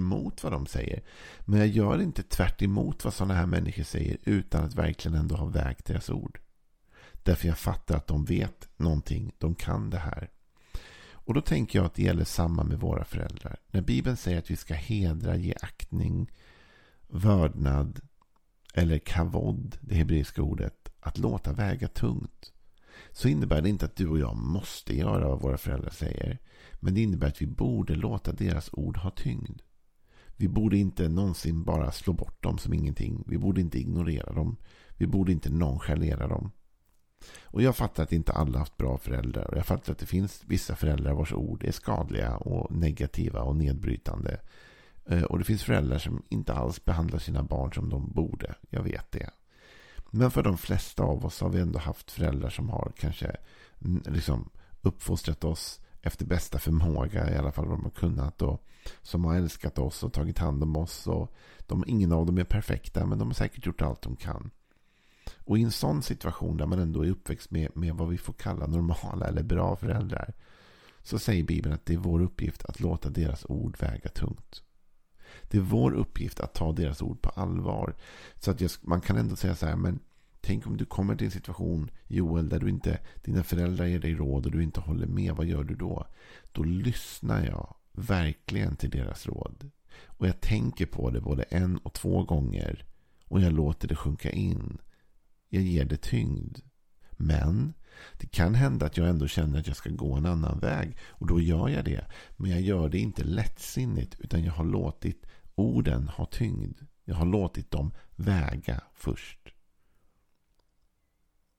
vad 0.43 0.51
de 0.51 0.65
säger. 0.65 1.03
Men 1.39 1.59
jag 1.59 1.67
gör 1.67 2.01
inte 2.01 2.23
tvärt 2.23 2.61
vad 3.05 3.13
sådana 3.13 3.33
här 3.33 3.45
människor 3.45 3.83
säger 3.83 4.17
utan 4.23 4.65
att 4.65 4.75
verkligen 4.75 5.17
ändå 5.17 5.35
ha 5.35 5.45
vägt 5.45 5.85
deras 5.85 6.09
ord. 6.09 6.39
Därför 7.23 7.47
jag 7.47 7.57
fattar 7.57 7.95
att 7.95 8.07
de 8.07 8.25
vet 8.25 8.69
någonting. 8.77 9.31
De 9.37 9.55
kan 9.55 9.89
det 9.89 9.99
här. 9.99 10.29
Och 11.25 11.33
då 11.33 11.41
tänker 11.41 11.79
jag 11.79 11.85
att 11.85 11.93
det 11.93 12.03
gäller 12.03 12.23
samma 12.23 12.63
med 12.63 12.79
våra 12.79 13.03
föräldrar. 13.03 13.59
När 13.71 13.81
Bibeln 13.81 14.17
säger 14.17 14.37
att 14.39 14.51
vi 14.51 14.55
ska 14.55 14.73
hedra, 14.73 15.35
ge 15.35 15.53
aktning, 15.61 16.31
vördnad 17.07 17.99
eller 18.73 18.99
kavod, 18.99 19.77
det 19.81 19.95
hebreiska 19.95 20.41
ordet, 20.41 20.89
att 20.99 21.17
låta 21.17 21.53
väga 21.53 21.87
tungt 21.87 22.51
så 23.11 23.27
innebär 23.27 23.61
det 23.61 23.69
inte 23.69 23.85
att 23.85 23.95
du 23.95 24.07
och 24.07 24.19
jag 24.19 24.37
måste 24.37 24.97
göra 24.97 25.27
vad 25.27 25.41
våra 25.41 25.57
föräldrar 25.57 25.89
säger. 25.89 26.39
Men 26.79 26.93
det 26.93 27.01
innebär 27.01 27.27
att 27.27 27.41
vi 27.41 27.47
borde 27.47 27.95
låta 27.95 28.31
deras 28.31 28.69
ord 28.73 28.97
ha 28.97 29.09
tyngd. 29.09 29.61
Vi 30.35 30.47
borde 30.47 30.77
inte 30.77 31.09
någonsin 31.09 31.63
bara 31.63 31.91
slå 31.91 32.13
bort 32.13 32.43
dem 32.43 32.57
som 32.57 32.73
ingenting. 32.73 33.23
Vi 33.27 33.37
borde 33.37 33.61
inte 33.61 33.79
ignorera 33.79 34.33
dem. 34.33 34.57
Vi 34.97 35.07
borde 35.07 35.31
inte 35.31 35.49
nonchalera 35.49 36.27
dem. 36.27 36.51
Och 37.43 37.61
jag 37.61 37.75
fattar 37.75 38.03
att 38.03 38.11
inte 38.11 38.31
alla 38.31 38.59
haft 38.59 38.77
bra 38.77 38.97
föräldrar. 38.97 39.51
Och 39.51 39.57
jag 39.57 39.65
fattar 39.65 39.91
att 39.91 39.99
det 39.99 40.05
finns 40.05 40.43
vissa 40.45 40.75
föräldrar 40.75 41.13
vars 41.13 41.33
ord 41.33 41.63
är 41.63 41.71
skadliga 41.71 42.35
och 42.35 42.71
negativa 42.71 43.41
och 43.41 43.55
nedbrytande. 43.55 44.39
Eh, 45.05 45.23
och 45.23 45.39
det 45.39 45.45
finns 45.45 45.63
föräldrar 45.63 45.97
som 45.97 46.23
inte 46.29 46.53
alls 46.53 46.85
behandlar 46.85 47.19
sina 47.19 47.43
barn 47.43 47.73
som 47.73 47.89
de 47.89 48.11
borde. 48.11 48.55
Jag 48.69 48.83
vet 48.83 49.11
det. 49.11 49.29
Men 50.11 50.31
för 50.31 50.43
de 50.43 50.57
flesta 50.57 51.03
av 51.03 51.25
oss 51.25 51.41
har 51.41 51.49
vi 51.49 51.59
ändå 51.59 51.79
haft 51.79 52.11
föräldrar 52.11 52.49
som 52.49 52.69
har 52.69 52.91
kanske 52.97 53.35
mm, 53.85 54.03
liksom 54.05 54.49
uppfostrat 54.81 55.43
oss 55.43 55.81
efter 56.01 56.25
bästa 56.25 56.59
förmåga, 56.59 57.33
i 57.33 57.37
alla 57.37 57.51
fall 57.51 57.65
vad 57.65 57.77
de 57.77 57.83
har 57.83 57.91
kunnat. 57.91 58.41
Och 58.41 58.67
som 59.01 59.25
har 59.25 59.35
älskat 59.35 59.79
oss 59.79 60.03
och 60.03 60.13
tagit 60.13 60.37
hand 60.37 60.63
om 60.63 60.75
oss. 60.75 61.07
Och 61.07 61.33
de, 61.59 61.83
ingen 61.87 62.11
av 62.11 62.25
dem 62.25 62.37
är 62.37 62.43
perfekta, 62.43 63.05
men 63.05 63.19
de 63.19 63.27
har 63.27 63.33
säkert 63.33 63.65
gjort 63.65 63.81
allt 63.81 64.01
de 64.01 64.15
kan. 64.15 64.51
Och 65.51 65.57
i 65.57 65.63
en 65.63 65.71
sån 65.71 66.01
situation 66.01 66.57
där 66.57 66.65
man 66.65 66.79
ändå 66.79 67.05
är 67.05 67.09
uppväxt 67.09 67.51
med, 67.51 67.77
med 67.77 67.95
vad 67.95 68.09
vi 68.09 68.17
får 68.17 68.33
kalla 68.33 68.67
normala 68.67 69.27
eller 69.27 69.43
bra 69.43 69.75
föräldrar. 69.75 70.33
Så 71.03 71.19
säger 71.19 71.43
Bibeln 71.43 71.75
att 71.75 71.85
det 71.85 71.93
är 71.93 71.97
vår 71.97 72.21
uppgift 72.21 72.65
att 72.65 72.79
låta 72.79 73.09
deras 73.09 73.45
ord 73.49 73.77
väga 73.79 74.09
tungt. 74.09 74.63
Det 75.43 75.57
är 75.57 75.61
vår 75.61 75.91
uppgift 75.91 76.39
att 76.39 76.53
ta 76.53 76.71
deras 76.71 77.01
ord 77.01 77.21
på 77.21 77.29
allvar. 77.29 77.95
Så 78.39 78.51
att 78.51 78.61
jag, 78.61 78.71
man 78.81 79.01
kan 79.01 79.17
ändå 79.17 79.35
säga 79.35 79.55
så 79.55 79.65
här, 79.65 79.75
men 79.75 79.99
tänk 80.41 80.67
om 80.67 80.77
du 80.77 80.85
kommer 80.85 81.15
till 81.15 81.25
en 81.25 81.31
situation, 81.31 81.91
Joel, 82.07 82.49
där 82.49 82.59
du 82.59 82.69
inte, 82.69 82.99
dina 83.23 83.43
föräldrar 83.43 83.85
ger 83.85 83.99
dig 83.99 84.15
råd 84.15 84.45
och 84.45 84.51
du 84.51 84.63
inte 84.63 84.79
håller 84.79 85.07
med. 85.07 85.35
Vad 85.35 85.45
gör 85.45 85.63
du 85.63 85.75
då? 85.75 86.07
Då 86.51 86.63
lyssnar 86.63 87.45
jag 87.45 87.75
verkligen 87.91 88.75
till 88.75 88.89
deras 88.89 89.27
råd. 89.27 89.69
Och 90.05 90.27
jag 90.27 90.41
tänker 90.41 90.85
på 90.85 91.09
det 91.09 91.21
både 91.21 91.43
en 91.43 91.77
och 91.77 91.93
två 91.93 92.23
gånger. 92.23 92.85
Och 93.27 93.41
jag 93.41 93.53
låter 93.53 93.87
det 93.87 93.95
sjunka 93.95 94.31
in. 94.31 94.77
Jag 95.53 95.63
ger 95.63 95.85
det 95.85 96.01
tyngd. 96.01 96.57
Men 97.11 97.73
det 98.17 98.27
kan 98.27 98.55
hända 98.55 98.85
att 98.85 98.97
jag 98.97 99.09
ändå 99.09 99.27
känner 99.27 99.59
att 99.59 99.67
jag 99.67 99.75
ska 99.75 99.89
gå 99.89 100.13
en 100.15 100.25
annan 100.25 100.59
väg. 100.59 100.97
Och 101.07 101.27
då 101.27 101.41
gör 101.41 101.69
jag 101.69 101.85
det. 101.85 102.05
Men 102.37 102.51
jag 102.51 102.61
gör 102.61 102.89
det 102.89 102.99
inte 102.99 103.23
lättsinnigt. 103.23 104.15
Utan 104.19 104.43
jag 104.43 104.53
har 104.53 104.65
låtit 104.65 105.25
orden 105.55 106.07
ha 106.07 106.25
tyngd. 106.25 106.77
Jag 107.03 107.15
har 107.15 107.25
låtit 107.25 107.71
dem 107.71 107.91
väga 108.15 108.81
först. 108.93 109.39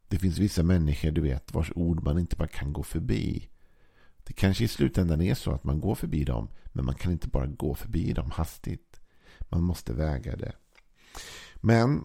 Det 0.09 0.19
finns 0.19 0.39
vissa 0.39 0.63
människor, 0.63 1.11
du 1.11 1.21
vet, 1.21 1.55
vars 1.55 1.73
ord 1.75 2.03
man 2.03 2.19
inte 2.19 2.37
bara 2.37 2.49
kan 2.49 2.73
gå 2.73 2.83
förbi. 2.83 3.49
Det 4.25 4.33
kanske 4.33 4.65
i 4.65 4.69
slutändan 4.69 5.21
är 5.21 5.35
så 5.35 5.53
att 5.53 5.65
man 5.65 5.81
går 5.81 5.95
förbi 5.95 6.25
dem. 6.25 6.49
Men 6.65 6.85
man 6.85 6.95
kan 6.95 7.13
inte 7.13 7.29
bara 7.29 7.47
gå 7.47 7.75
förbi 7.75 8.13
dem 8.13 8.31
hastigt. 8.31 9.01
Man 9.41 9.63
måste 9.63 9.93
väga 9.93 10.37
det. 10.37 10.53
Men 11.57 12.05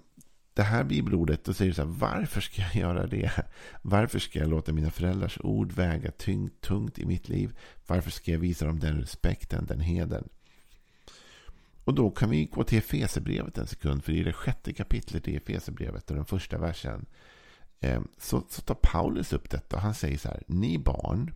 det 0.58 0.64
här 0.64 0.84
bibelordet, 0.84 1.44
då 1.44 1.54
säger 1.54 1.72
du 1.72 1.76
så 1.76 1.82
här, 1.82 1.90
varför 1.90 2.42
ska 2.42 2.62
jag 2.62 2.76
göra 2.76 3.08
det? 3.08 3.32
Varför 3.82 4.20
ska 4.20 4.40
jag 4.40 4.50
låta 4.50 4.74
mina 4.74 4.92
föräldrars 4.92 5.38
ord 5.42 5.72
väga 5.72 6.12
tungt, 6.12 6.62
tungt 6.62 7.00
i 7.00 7.06
mitt 7.06 7.30
liv? 7.30 7.58
Varför 7.88 8.12
ska 8.12 8.32
jag 8.32 8.40
visa 8.40 8.66
dem 8.66 8.80
den 8.80 9.00
respekten, 9.00 9.66
den 9.66 9.80
heden? 9.80 10.30
Och 11.84 11.94
då 11.94 12.12
kan 12.12 12.30
vi 12.30 12.46
gå 12.46 12.64
till 12.64 12.78
Efesebrevet 12.78 13.58
en 13.58 13.68
sekund, 13.68 14.04
för 14.04 14.12
i 14.12 14.24
det 14.24 14.34
sjätte 14.34 14.74
kapitlet 14.74 15.28
i 15.28 15.36
Efesebrevet 15.36 16.10
och 16.10 16.16
den 16.16 16.26
första 16.26 16.58
versen 16.58 17.06
eh, 17.80 18.02
så, 18.18 18.44
så 18.50 18.62
tar 18.62 18.76
Paulus 18.76 19.34
upp 19.34 19.50
detta 19.50 19.76
och 19.76 19.82
han 19.82 19.96
säger 19.96 20.18
så 20.18 20.30
här, 20.30 20.44
ni 20.48 20.78
barn, 20.78 21.34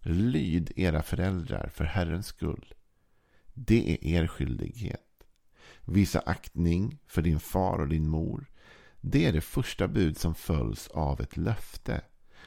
lyd 0.00 0.72
era 0.76 1.02
föräldrar 1.02 1.70
för 1.74 1.84
Herrens 1.84 2.26
skull. 2.26 2.74
Det 3.54 3.92
är 3.92 4.06
er 4.06 4.26
skyldighet. 4.26 5.09
Visa 5.90 6.20
aktning 6.26 6.98
för 7.06 7.22
din 7.22 7.40
far 7.40 7.78
och 7.78 7.88
din 7.88 8.08
mor. 8.08 8.50
Det 9.00 9.26
är 9.26 9.32
det 9.32 9.40
första 9.40 9.88
bud 9.88 10.18
som 10.18 10.34
följs 10.34 10.88
av 10.88 11.20
ett 11.20 11.36
löfte. 11.36 12.00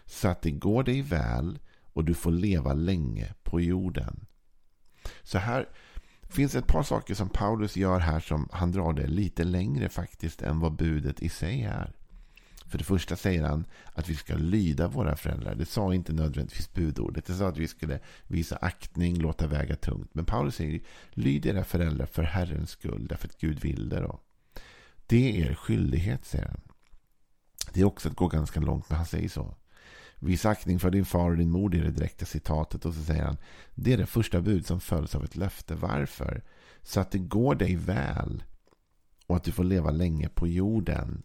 Så 0.06 0.28
att 0.28 0.42
det 0.42 0.52
går 0.52 0.84
dig 0.84 1.02
väl 1.02 1.60
och 1.94 2.06
du 2.06 2.14
får 2.14 2.32
leva 2.32 2.74
länge 2.74 3.34
på 3.44 3.62
jorden. 3.62 4.26
Så 5.24 5.38
här 5.38 5.70
finns 6.30 6.56
ett 6.56 6.68
par 6.68 6.84
saker 6.84 7.16
som 7.16 7.30
Paulus 7.30 7.78
gör 7.78 8.00
här 8.00 8.20
som 8.20 8.50
han 8.52 8.72
drar 8.72 8.94
det 8.94 9.08
lite 9.08 9.44
längre 9.44 9.90
faktiskt 9.90 10.42
än 10.42 10.60
vad 10.60 10.76
budet 10.76 11.20
i 11.20 11.30
sig 11.30 11.64
är. 11.64 11.94
För 12.74 12.78
det 12.78 12.84
första 12.84 13.16
säger 13.16 13.44
han 13.44 13.66
att 13.94 14.10
vi 14.10 14.16
ska 14.16 14.36
lyda 14.36 14.88
våra 14.88 15.16
föräldrar. 15.16 15.56
Det 15.56 15.66
sa 15.66 15.94
inte 15.94 16.14
nödvändigtvis 16.14 16.74
budordet. 16.74 17.26
Det 17.26 17.34
sa 17.34 17.48
att 17.48 17.58
vi 17.58 17.68
skulle 17.68 18.00
visa 18.28 18.56
aktning, 18.56 19.16
låta 19.16 19.48
väga 19.48 19.76
tungt. 19.76 20.10
Men 20.14 20.26
Paulus 20.26 20.56
säger 20.56 20.82
lyd 21.12 21.46
era 21.46 21.64
föräldrar 21.64 22.06
för 22.06 22.24
Herrens 22.24 22.70
skull, 22.70 23.08
därför 23.10 23.28
att 23.28 23.38
Gud 23.38 23.60
vill 23.60 23.90
det. 23.90 24.00
Då. 24.00 24.20
Det 25.08 25.42
är 25.42 25.46
er 25.46 25.56
skyldighet, 25.56 26.26
säger 26.26 26.46
han. 26.46 26.62
Det 27.74 27.82
är 27.82 27.86
också 27.86 28.10
att 28.10 28.16
gå 28.16 28.28
ganska 28.28 28.60
långt, 28.60 28.90
men 28.90 28.98
han 28.98 29.06
säger 29.06 29.30
så. 29.30 29.56
Visa 30.20 30.50
aktning 30.50 30.80
för 30.80 30.92
din 30.92 31.06
far 31.06 31.32
och 31.32 31.38
din 31.38 31.52
mor, 31.52 31.70
det 31.70 31.78
är 31.78 31.84
det 31.84 31.92
direkta 31.92 32.26
citatet. 32.26 32.86
Och 32.86 32.94
så 32.94 33.04
säger 33.04 33.24
han, 33.24 33.38
det 33.76 33.94
är 33.94 33.98
det 33.98 34.06
första 34.06 34.42
bud 34.42 34.66
som 34.66 34.80
följs 34.80 35.16
av 35.16 35.24
ett 35.24 35.36
löfte. 35.36 35.76
Varför? 35.76 36.44
Så 36.82 37.00
att 37.00 37.12
det 37.12 37.20
går 37.20 37.56
dig 37.56 37.76
väl 37.76 38.44
och 39.28 39.36
att 39.36 39.44
du 39.44 39.52
får 39.52 39.64
leva 39.64 39.92
länge 39.92 40.30
på 40.30 40.48
jorden. 40.48 41.24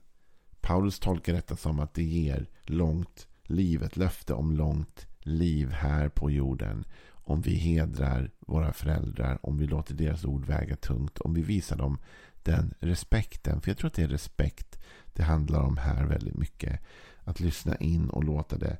Paulus 0.68 0.98
tolkar 0.98 1.32
detta 1.32 1.56
som 1.56 1.80
att 1.80 1.94
det 1.94 2.02
ger 2.02 2.46
långt 2.64 3.28
liv, 3.42 3.82
ett 3.82 3.96
löfte 3.96 4.34
om 4.34 4.52
långt 4.52 5.06
liv 5.20 5.70
här 5.70 6.08
på 6.08 6.30
jorden. 6.30 6.84
Om 7.10 7.40
vi 7.40 7.54
hedrar 7.54 8.30
våra 8.38 8.72
föräldrar, 8.72 9.38
om 9.42 9.58
vi 9.58 9.66
låter 9.66 9.94
deras 9.94 10.24
ord 10.24 10.46
väga 10.46 10.76
tungt, 10.76 11.18
om 11.18 11.34
vi 11.34 11.42
visar 11.42 11.76
dem 11.76 11.98
den 12.42 12.74
respekten. 12.80 13.60
För 13.60 13.70
jag 13.70 13.78
tror 13.78 13.88
att 13.88 13.94
det 13.94 14.02
är 14.02 14.08
respekt 14.08 14.78
det 15.12 15.22
handlar 15.22 15.60
om 15.60 15.76
här 15.76 16.06
väldigt 16.06 16.36
mycket. 16.36 16.80
Att 17.24 17.40
lyssna 17.40 17.76
in 17.76 18.10
och 18.10 18.24
låta 18.24 18.58
det 18.58 18.78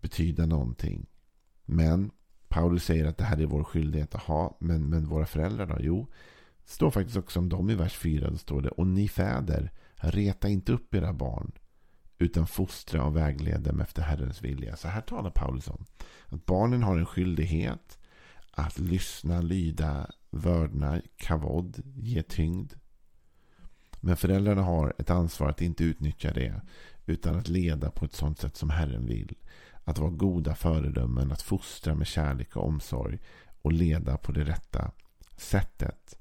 betyda 0.00 0.46
någonting. 0.46 1.06
Men 1.64 2.10
Paulus 2.48 2.84
säger 2.84 3.04
att 3.04 3.18
det 3.18 3.24
här 3.24 3.40
är 3.40 3.46
vår 3.46 3.64
skyldighet 3.64 4.14
att 4.14 4.22
ha. 4.22 4.56
Men, 4.60 4.88
men 4.88 5.06
våra 5.06 5.26
föräldrar 5.26 5.66
då? 5.66 5.76
Jo, 5.80 6.06
det 6.64 6.70
står 6.70 6.90
faktiskt 6.90 7.16
också 7.16 7.38
om 7.38 7.48
dem 7.48 7.70
i 7.70 7.74
vers 7.74 7.96
4. 7.98 8.30
Då 8.30 8.36
står 8.36 8.62
det, 8.62 8.68
och 8.68 8.86
ni 8.86 9.08
fäder, 9.08 9.72
Reta 10.02 10.48
inte 10.48 10.72
upp 10.72 10.94
era 10.94 11.12
barn 11.12 11.52
utan 12.18 12.46
fostra 12.46 13.04
och 13.04 13.16
vägled 13.16 13.60
dem 13.60 13.80
efter 13.80 14.02
Herrens 14.02 14.42
vilja. 14.42 14.76
Så 14.76 14.88
här 14.88 15.00
talar 15.00 15.30
Paulus 15.30 15.68
om 15.68 15.84
att 16.26 16.46
barnen 16.46 16.82
har 16.82 16.98
en 16.98 17.06
skyldighet 17.06 17.98
att 18.50 18.78
lyssna, 18.78 19.40
lyda, 19.40 20.10
vördna, 20.30 21.00
kavod, 21.16 21.82
ge 21.96 22.22
tyngd. 22.22 22.72
Men 24.00 24.16
föräldrarna 24.16 24.62
har 24.62 24.94
ett 24.98 25.10
ansvar 25.10 25.48
att 25.48 25.62
inte 25.62 25.84
utnyttja 25.84 26.32
det 26.32 26.60
utan 27.06 27.38
att 27.38 27.48
leda 27.48 27.90
på 27.90 28.04
ett 28.04 28.14
sådant 28.14 28.38
sätt 28.38 28.56
som 28.56 28.70
Herren 28.70 29.06
vill. 29.06 29.34
Att 29.84 29.98
vara 29.98 30.10
goda 30.10 30.54
föredömen, 30.54 31.32
att 31.32 31.42
fostra 31.42 31.94
med 31.94 32.06
kärlek 32.06 32.56
och 32.56 32.66
omsorg 32.66 33.18
och 33.62 33.72
leda 33.72 34.16
på 34.16 34.32
det 34.32 34.44
rätta 34.44 34.90
sättet. 35.36 36.18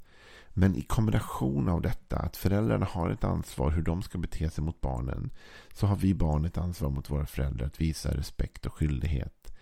Men 0.53 0.75
i 0.75 0.81
kombination 0.81 1.69
av 1.69 1.81
detta, 1.81 2.17
att 2.17 2.37
föräldrarna 2.37 2.85
har 2.85 3.09
ett 3.09 3.23
ansvar 3.23 3.71
hur 3.71 3.81
de 3.81 4.01
ska 4.01 4.17
bete 4.17 4.49
sig 4.49 4.63
mot 4.63 4.81
barnen, 4.81 5.29
så 5.73 5.87
har 5.87 5.95
vi 5.95 6.13
barn 6.13 6.45
ett 6.45 6.57
ansvar 6.57 6.89
mot 6.89 7.09
våra 7.09 7.25
föräldrar 7.25 7.67
att 7.67 7.81
visa 7.81 8.17
respekt 8.17 8.65
och 8.65 8.73
skyldighet 8.73 9.53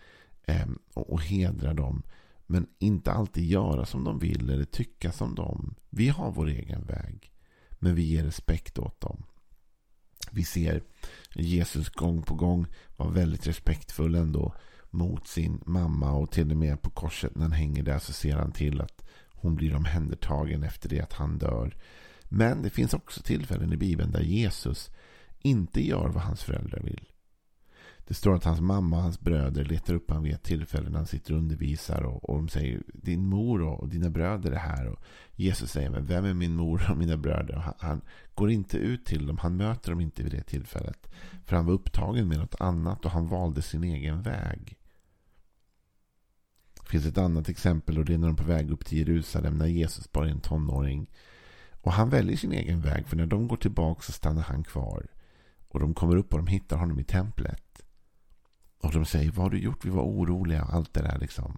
eh, 0.46 0.68
och, 0.94 1.14
och 1.14 1.22
hedra 1.22 1.74
dem. 1.74 2.04
Men 2.48 2.68
inte 2.80 3.12
alltid 3.12 3.46
göra 3.46 3.86
som 3.86 4.04
de 4.04 4.20
vill 4.20 4.50
eller 4.50 4.66
tycka 4.66 5.12
som 5.12 5.36
dem. 5.36 5.76
Vi 5.90 6.10
har 6.10 6.32
vår 6.32 6.48
egen 6.48 6.86
väg, 6.86 7.32
men 7.72 7.96
vi 7.96 8.02
ger 8.02 8.24
respekt 8.24 8.80
åt 8.80 9.02
dem. 9.02 9.24
Vi 10.32 10.44
ser 10.44 10.84
Jesus 11.36 11.90
gång 11.90 12.22
på 12.22 12.36
gång 12.36 12.68
vara 12.98 13.10
väldigt 13.10 13.48
respektfull 13.48 14.16
ändå 14.16 14.56
mot 14.90 15.28
sin 15.28 15.62
mamma 15.66 16.12
och 16.12 16.32
till 16.32 16.52
och 16.52 16.58
med 16.58 16.82
på 16.82 16.90
korset 16.90 17.36
när 17.36 17.42
han 17.42 17.52
hänger 17.52 17.84
där 17.84 18.00
så 18.00 18.14
ser 18.14 18.36
han 18.36 18.52
till 18.52 18.82
att 18.82 19.09
hon 19.42 19.56
blir 19.56 19.76
omhändertagen 19.76 20.64
efter 20.64 20.90
det 20.90 21.02
att 21.02 21.14
han 21.14 21.38
dör. 21.38 21.76
Men 22.24 22.62
det 22.62 22.70
finns 22.70 22.94
också 22.94 23.22
tillfällen 23.22 23.74
i 23.74 23.78
Bibeln 23.78 24.12
där 24.12 24.22
Jesus 24.22 24.92
inte 25.40 25.88
gör 25.88 26.10
vad 26.10 26.24
hans 26.24 26.44
föräldrar 26.44 26.80
vill. 26.80 27.10
Det 28.10 28.16
står 28.16 28.36
att 28.36 28.44
hans 28.44 28.62
mamma 28.62 28.98
och 28.98 29.04
hans 29.04 29.20
bröder 29.20 29.66
letar 29.66 29.94
upp 29.94 30.10
honom 30.10 30.24
vid 30.24 30.34
ett 30.34 30.44
tillfälle 30.44 30.90
när 30.90 30.98
han 30.98 31.08
sitter 31.08 31.34
och 31.34 31.40
undervisar. 31.40 32.04
Och, 32.04 32.30
och 32.30 32.36
de 32.36 32.50
säger 32.50 32.84
din 32.94 33.26
mor 33.26 33.62
och, 33.62 33.90
dina 33.90 34.10
bröder 34.10 34.52
är 34.52 34.60
här. 34.60 34.88
Och 34.88 35.04
Jesus 35.36 35.72
säger 35.72 35.90
men 35.90 36.06
vem 36.06 36.26
är 36.26 36.34
min 36.34 36.56
mor 36.56 36.92
och 36.92 36.98
mina 36.98 37.18
bröder? 37.18 37.56
Och 37.56 37.62
han, 37.62 37.74
han, 37.80 38.02
går 38.34 38.52
inte 38.52 38.78
ut 38.78 39.06
till 39.06 39.28
dem. 39.28 39.38
Han 39.38 39.58
möter 39.58 39.92
dem 39.92 40.02
inte 40.02 40.24
vid 40.24 40.32
det 40.32 40.44
tillfället. 40.44 41.08
För 41.46 41.56
han 41.56 41.66
var 41.66 41.74
upptagen 41.74 42.28
med 42.28 42.38
något 42.38 42.62
annat 42.62 43.06
och 43.06 43.12
han 43.12 43.28
valde 43.28 43.62
sin 43.62 43.84
egen 43.84 44.22
väg. 44.22 44.79
Det 46.90 46.92
finns 46.92 47.06
ett 47.06 47.18
annat 47.18 47.50
exempel 47.50 47.98
och 47.98 48.06
det 48.06 48.14
är 48.14 48.18
när 48.18 48.28
de 48.28 48.34
är 48.34 48.38
på 48.38 48.44
väg 48.44 48.72
upp 48.72 48.86
till 48.86 48.98
Jerusalem 48.98 49.58
när 49.58 49.68
Jesus 49.68 50.12
bara 50.12 50.28
är 50.28 50.32
en 50.32 50.40
tonåring. 50.40 51.08
Och 51.82 51.94
han 51.94 52.10
väljer 52.10 52.38
sin 52.38 52.52
egen 52.52 52.82
väg 52.82 53.08
för 53.08 53.18
när 53.18 53.26
de 53.26 53.48
går 53.48 53.58
tillbaka 53.58 54.02
så 54.02 54.12
stannar 54.12 54.42
han 54.42 54.64
kvar. 54.64 55.08
Och 55.68 55.80
de 55.80 55.94
kommer 55.94 56.16
upp 56.16 56.34
och 56.34 56.40
de 56.40 56.48
hittar 56.48 56.78
honom 56.78 57.00
i 57.00 57.04
templet. 57.04 57.82
Och 58.82 58.92
de 58.92 59.06
säger, 59.06 59.32
vad 59.32 59.46
har 59.46 59.50
du 59.50 59.60
gjort? 59.60 59.86
Vi 59.86 59.90
var 59.90 60.04
oroliga. 60.04 60.64
och 60.64 60.74
Allt 60.74 60.94
det 60.94 61.02
där 61.02 61.20
liksom. 61.20 61.58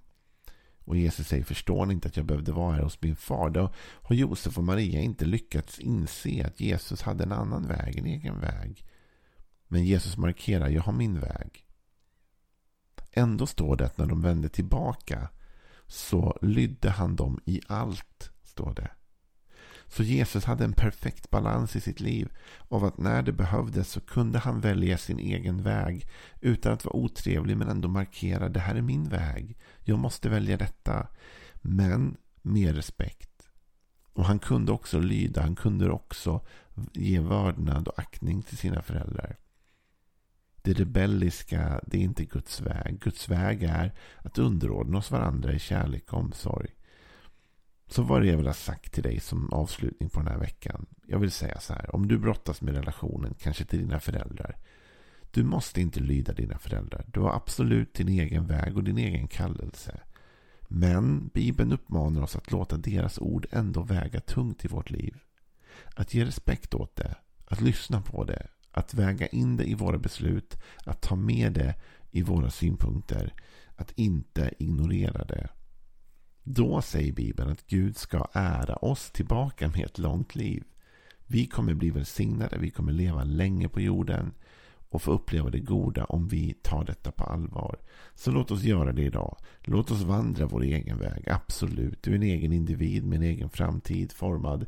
Och 0.79 0.97
Jesus 0.97 1.27
säger, 1.27 1.43
förstår 1.43 1.85
ni 1.85 1.93
inte 1.93 2.07
att 2.07 2.17
jag 2.17 2.25
behövde 2.25 2.51
vara 2.51 2.75
här 2.75 2.83
hos 2.83 3.01
min 3.01 3.15
far? 3.15 3.49
Då 3.49 3.73
har 4.01 4.15
Josef 4.15 4.57
och 4.57 4.63
Maria 4.63 5.01
inte 5.01 5.25
lyckats 5.25 5.79
inse 5.79 6.45
att 6.45 6.59
Jesus 6.59 7.01
hade 7.01 7.23
en 7.23 7.31
annan 7.31 7.67
väg, 7.67 7.97
en 7.97 8.05
egen 8.05 8.39
väg. 8.39 8.85
Men 9.67 9.85
Jesus 9.85 10.17
markerar, 10.17 10.69
jag 10.69 10.81
har 10.81 10.93
min 10.93 11.19
väg. 11.19 11.65
Ändå 13.11 13.45
står 13.45 13.75
det 13.75 13.85
att 13.85 13.97
när 13.97 14.05
de 14.05 14.21
vände 14.21 14.49
tillbaka 14.49 15.29
så 15.87 16.37
lydde 16.41 16.89
han 16.89 17.15
dem 17.15 17.39
i 17.45 17.61
allt, 17.67 18.31
står 18.43 18.73
det. 18.73 18.91
Så 19.87 20.03
Jesus 20.03 20.45
hade 20.45 20.63
en 20.63 20.73
perfekt 20.73 21.29
balans 21.29 21.75
i 21.75 21.81
sitt 21.81 21.99
liv 21.99 22.29
av 22.69 22.85
att 22.85 22.97
när 22.97 23.21
det 23.21 23.31
behövdes 23.31 23.89
så 23.89 24.01
kunde 24.01 24.39
han 24.39 24.61
välja 24.61 24.97
sin 24.97 25.19
egen 25.19 25.63
väg 25.63 26.07
utan 26.41 26.73
att 26.73 26.85
vara 26.85 26.95
otrevlig 26.95 27.57
men 27.57 27.69
ändå 27.69 27.87
markera 27.87 28.49
det 28.49 28.59
här 28.59 28.75
är 28.75 28.81
min 28.81 29.09
väg. 29.09 29.57
Jag 29.83 29.99
måste 29.99 30.29
välja 30.29 30.57
detta. 30.57 31.07
Men 31.53 32.17
med 32.41 32.75
respekt. 32.75 33.49
Och 34.13 34.25
han 34.25 34.39
kunde 34.39 34.71
också 34.71 34.99
lyda, 34.99 35.41
han 35.41 35.55
kunde 35.55 35.91
också 35.91 36.45
ge 36.93 37.19
vördnad 37.19 37.87
och 37.87 37.99
aktning 37.99 38.41
till 38.41 38.57
sina 38.57 38.81
föräldrar. 38.81 39.37
Det 40.61 40.73
rebelliska, 40.73 41.81
det 41.87 41.97
är 41.97 42.01
inte 42.01 42.25
Guds 42.25 42.61
väg. 42.61 42.99
Guds 42.99 43.29
väg 43.29 43.63
är 43.63 43.93
att 44.17 44.37
underordna 44.37 44.97
oss 44.97 45.11
varandra 45.11 45.53
i 45.53 45.59
kärlek 45.59 46.13
och 46.13 46.19
omsorg. 46.19 46.69
Så 47.87 48.03
vad 48.03 48.17
är 48.17 48.21
det 48.21 48.29
jag 48.29 48.37
vill 48.37 48.47
ha 48.47 48.53
sagt 48.53 48.93
till 48.93 49.03
dig 49.03 49.19
som 49.19 49.53
avslutning 49.53 50.09
på 50.09 50.19
den 50.19 50.27
här 50.27 50.37
veckan? 50.37 50.85
Jag 51.07 51.19
vill 51.19 51.31
säga 51.31 51.59
så 51.59 51.73
här. 51.73 51.95
Om 51.95 52.07
du 52.07 52.17
brottas 52.17 52.61
med 52.61 52.75
relationen, 52.75 53.33
kanske 53.39 53.65
till 53.65 53.79
dina 53.79 53.99
föräldrar. 53.99 54.57
Du 55.31 55.43
måste 55.43 55.81
inte 55.81 55.99
lyda 55.99 56.33
dina 56.33 56.57
föräldrar. 56.57 57.05
Du 57.07 57.19
har 57.19 57.35
absolut 57.35 57.93
din 57.93 58.09
egen 58.09 58.47
väg 58.47 58.77
och 58.77 58.83
din 58.83 58.97
egen 58.97 59.27
kallelse. 59.27 60.01
Men 60.61 61.27
Bibeln 61.27 61.71
uppmanar 61.71 62.21
oss 62.21 62.35
att 62.35 62.51
låta 62.51 62.77
deras 62.77 63.19
ord 63.19 63.47
ändå 63.51 63.81
väga 63.81 64.19
tungt 64.19 64.65
i 64.65 64.67
vårt 64.67 64.89
liv. 64.89 65.17
Att 65.95 66.13
ge 66.13 66.25
respekt 66.25 66.73
åt 66.73 66.95
det, 66.95 67.15
att 67.45 67.61
lyssna 67.61 68.01
på 68.01 68.23
det, 68.23 68.47
att 68.71 68.93
väga 68.93 69.27
in 69.27 69.57
det 69.57 69.69
i 69.69 69.73
våra 69.73 69.97
beslut, 69.97 70.57
att 70.85 71.01
ta 71.01 71.15
med 71.15 71.53
det 71.53 71.75
i 72.11 72.21
våra 72.21 72.49
synpunkter, 72.49 73.33
att 73.75 73.91
inte 73.95 74.53
ignorera 74.59 75.25
det. 75.25 75.49
Då 76.43 76.81
säger 76.81 77.13
Bibeln 77.13 77.51
att 77.51 77.67
Gud 77.67 77.97
ska 77.97 78.27
ära 78.33 78.75
oss 78.75 79.11
tillbaka 79.11 79.67
med 79.67 79.85
ett 79.85 79.97
långt 79.97 80.35
liv. 80.35 80.63
Vi 81.27 81.47
kommer 81.47 81.73
bli 81.73 81.89
välsignade, 81.89 82.57
vi 82.57 82.69
kommer 82.69 82.91
leva 82.91 83.23
länge 83.23 83.69
på 83.69 83.81
jorden 83.81 84.33
och 84.91 85.01
få 85.01 85.11
uppleva 85.11 85.49
det 85.49 85.59
goda 85.59 86.05
om 86.05 86.27
vi 86.27 86.53
tar 86.53 86.83
detta 86.83 87.11
på 87.11 87.23
allvar. 87.23 87.79
Så 88.15 88.31
låt 88.31 88.51
oss 88.51 88.63
göra 88.63 88.91
det 88.91 89.01
idag. 89.01 89.37
Låt 89.61 89.91
oss 89.91 90.01
vandra 90.01 90.45
vår 90.45 90.63
egen 90.63 90.97
väg. 90.97 91.29
Absolut, 91.29 92.03
du 92.03 92.11
är 92.11 92.15
en 92.15 92.23
egen 92.23 92.53
individ 92.53 93.05
med 93.05 93.15
en 93.15 93.23
egen 93.23 93.49
framtid 93.49 94.11
formad 94.11 94.65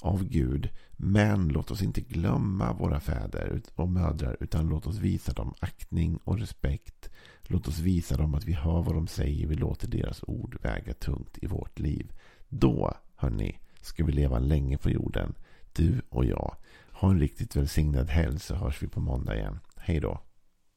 av 0.00 0.24
Gud. 0.24 0.68
Men 0.96 1.48
låt 1.48 1.70
oss 1.70 1.82
inte 1.82 2.00
glömma 2.00 2.72
våra 2.72 3.00
fäder 3.00 3.60
och 3.74 3.88
mödrar 3.88 4.36
utan 4.40 4.68
låt 4.68 4.86
oss 4.86 4.98
visa 4.98 5.32
dem 5.32 5.54
aktning 5.60 6.18
och 6.24 6.38
respekt. 6.38 7.10
Låt 7.42 7.68
oss 7.68 7.78
visa 7.78 8.16
dem 8.16 8.34
att 8.34 8.44
vi 8.44 8.52
hör 8.52 8.82
vad 8.82 8.94
de 8.94 9.06
säger. 9.06 9.46
Vi 9.46 9.54
låter 9.54 9.88
deras 9.88 10.22
ord 10.22 10.58
väga 10.62 10.94
tungt 10.94 11.38
i 11.42 11.46
vårt 11.46 11.78
liv. 11.78 12.12
Då, 12.48 12.94
hörni, 13.16 13.58
ska 13.80 14.04
vi 14.04 14.12
leva 14.12 14.38
länge 14.38 14.78
på 14.78 14.90
jorden. 14.90 15.34
Du 15.72 16.02
och 16.08 16.24
jag. 16.24 16.56
Ha 17.00 17.10
en 17.10 17.20
riktigt 17.20 17.56
välsignad 17.56 18.10
helg 18.10 18.40
så 18.40 18.54
hörs 18.54 18.82
vi 18.82 18.88
på 18.88 19.00
måndag 19.00 19.36
igen. 19.36 19.58
Hej 19.76 20.00
då. 20.00 20.20